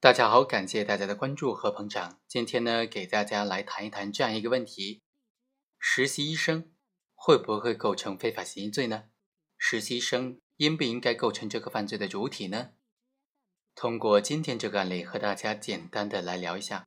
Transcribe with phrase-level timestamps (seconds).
[0.00, 2.20] 大家好，感谢大家的关注和捧场。
[2.28, 5.02] 今天呢，给大家来谈一谈这样一个问题：
[5.76, 6.70] 实习医生
[7.16, 9.06] 会不会构成非法行医罪呢？
[9.56, 12.74] 实习生应不应该构成这个犯罪的主体呢？
[13.74, 16.86] 通过今天这个案例，和大家简单的来聊一下。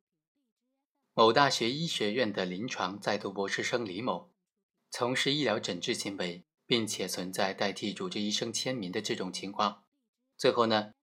[1.14, 4.32] 某大学医学院的临床在读博士生李某，
[4.90, 9.84] 从事医疗诊治行为，并且存在代替主治医生签名的这种情况。
[10.38, 10.94] 最后呢，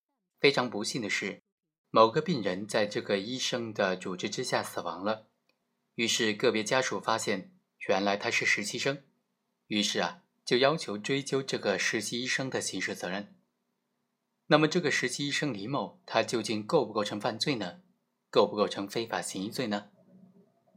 [0.41, 1.43] 非常不幸的是。
[1.91, 5.27] 某个病人在这个医生的组织之下死亡了，
[5.95, 7.51] 于是个别家属发现，
[7.89, 9.03] 原来他是实习生，
[9.69, 13.35] 于是啊，就要求追究这个实习医生的刑事责任。
[14.49, 17.81] 那么这个实习医生李某，他究竟构不构成犯罪呢？
[18.31, 19.89] 构不构成非法行医罪呢？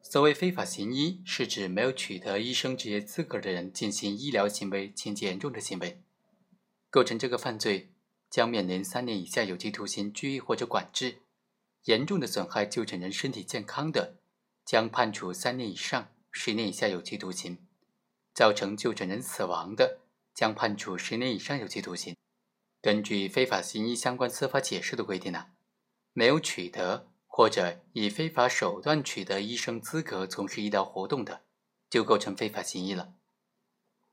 [0.02, 6.02] 所谓非法行医，是指没有取得医生职业资格的人进行医疗行为情节严重的行为，
[6.90, 7.94] 构成这个犯罪。
[8.32, 11.18] 将面临三年以下有期徒刑、拘役或者管制；
[11.84, 14.16] 严重的损害就诊人身体健康的，
[14.64, 17.58] 将判处三年以上十年以下有期徒刑；
[18.34, 20.00] 造成就诊人死亡的，
[20.34, 22.16] 将判处十年以上有期徒刑。
[22.82, 25.48] 根据非法行医相关司法解释的规定呢，
[26.14, 31.44] 没有取得或者以非法手段取得医生资格从事医疗活动的，
[31.90, 33.14] 就构成非法行医了。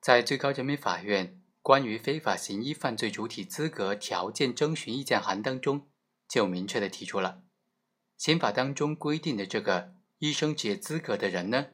[0.00, 1.40] 在最高人民法院。
[1.68, 5.86] 关于非法行医犯罪主体资格条件征询意见函当中，
[6.26, 7.42] 就明确的提出了，
[8.16, 11.66] 刑法当中规定的这个医生职业资格的人呢，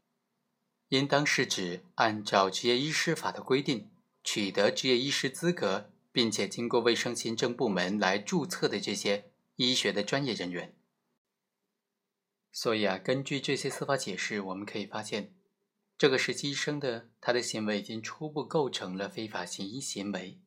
[0.89, 3.92] 应当是指按照执业医师法的规定
[4.25, 10.75] 取得执业医师资格，并且经过卫生行政部门来注册的这些医学的专业人员。
[12.51, 15.33] 所以啊，根据这些司法解释，我们可以发现。
[15.97, 20.41] 这个实习生的他的行为已经初步构成了非法行医行为。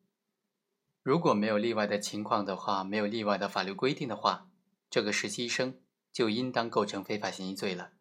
[1.02, 4.50] 如果没有例外的情况的话，没有例外的法律规定的话，
[4.90, 5.80] 这个实习生
[6.12, 7.92] 就应当构成非法行医罪了。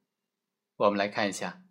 [0.76, 1.64] 我们来看一下，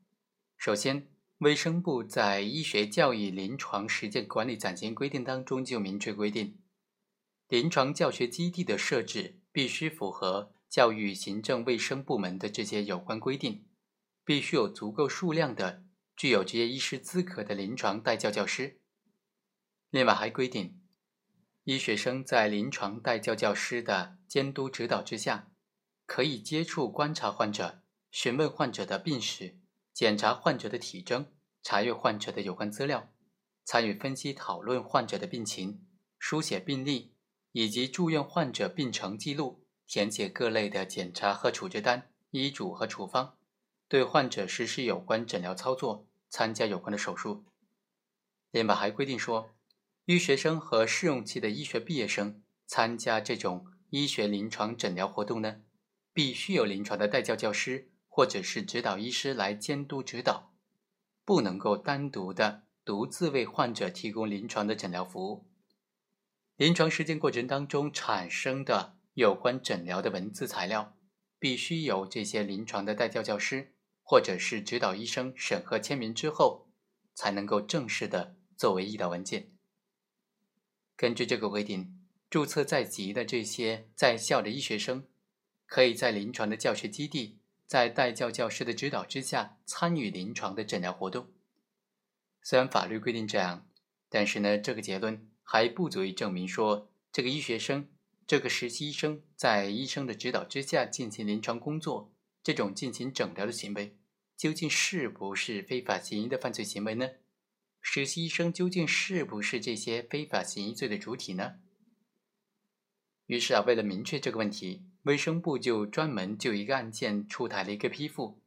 [0.56, 6.58] 首先，卫生部在《医学教育临床实践管理暂行规定》当中就明确规定，
[7.48, 13.66] 临床教学基地的设置必须符合教育行政卫生部门的这些有关规定。
[14.26, 15.84] 必须有足够数量的
[16.16, 18.80] 具有执业医师资格的临床带教教师。
[19.90, 20.82] 另外还规定，
[21.62, 25.52] 医学生在临床带教教师的监督指导之下，
[26.06, 29.60] 可以接触观察患者，询问患者的病史，
[29.92, 31.32] 检查患者的体征，
[31.62, 33.12] 查阅患者的有关资料，
[33.64, 35.86] 参与分析讨论患者的病情，
[36.18, 37.14] 书写病历，
[37.52, 43.35] 以及住院患者病程记录，填写各类的检查和处置单、医嘱和处方。
[43.88, 47.44] 对患者实施有关诊疗操作，参加有关的手术。
[48.50, 49.50] 另外还规定说，
[50.06, 55.62] 医学生和试用期的医学毕业生参加这种医学临床诊疗活动呢，
[56.12, 60.52] 必须有临床的带教教师或者是指导医师来监督指导，
[61.24, 65.46] 不能够单独的独自为患者提供临床的诊疗服务。
[66.56, 70.96] 临床实践过程当中产生的有关诊疗的文字材料，
[71.38, 73.74] 必须由这些临床的带教教师。
[74.08, 76.68] 或者是指导医生审核签名之后，
[77.12, 79.50] 才能够正式的作为医疗文件。
[80.94, 81.98] 根据这个规定，
[82.30, 85.08] 注册在籍的这些在校的医学生，
[85.66, 91.26] 可以在临床的教学基地，在带教教师的指导之下参与临床的诊疗活动。
[92.40, 93.66] 虽然法律规定这样，
[94.08, 97.88] 但是呢，这个结论还不足以证明说这个医学生、
[98.24, 102.12] 这个实习医生在医生的指导之下进行临床工作。
[102.46, 103.96] 这种进行诊疗的行为，
[104.36, 107.08] 究竟是不是非法行医的犯罪行为呢？
[107.80, 111.56] 实习医生究竟是不是这些非法行医罪的主体呢？
[113.26, 118.40] 于是啊，为了明确这个问题，卫生部就专门就一个案件出台了一个批复，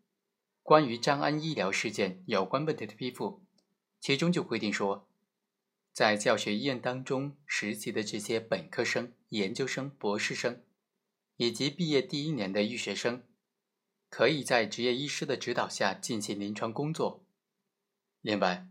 [0.64, 3.44] 关于张安医疗事件有关问题的批复，
[4.00, 5.10] 其中就规定说，
[5.92, 10.64] 在教学医院当中实习的这些本科生、研究生、博士生，
[11.36, 13.24] 以及毕业第一年的医学生。
[14.10, 17.24] 可以在执业医师的指导下进行临床工作。
[18.22, 18.68] 另外，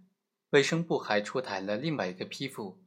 [0.51, 2.79] 卫生部还出台了另外一个批复，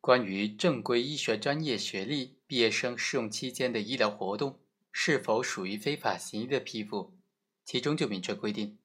[0.00, 4.60] 关于正规医学专业学历毕业生试用期间的医疗活动
[4.92, 7.18] 是否属于非法行医的批复，
[7.64, 8.78] 其中就明确规定，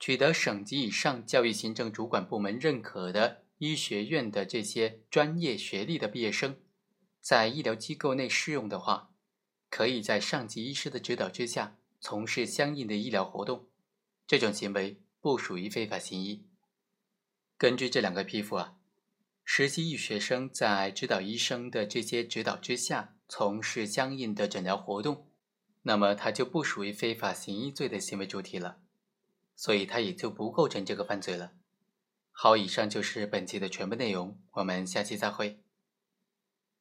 [0.00, 6.56] 取得省级以上教育行政主管部门认可的医学院的这些专业学历的毕业生，
[7.20, 9.10] 在医疗机构内试用的话，
[9.68, 11.76] 可以在上级医师的指导之下。
[12.00, 13.66] 从事相应的医疗活动，
[14.26, 16.46] 这种行为不属于非法行医。
[17.56, 18.76] 根据这两个批复啊，
[19.44, 25.26] 实习医学生在指导医生的这些指导之下从事相应的诊疗活动，
[25.82, 28.78] 那么他就不属于非法行医罪的行为主体了，
[29.56, 31.52] 所以他也就不构成这个犯罪了。
[32.30, 35.60] 好，以上就是本期的全部内容，我们下期再会。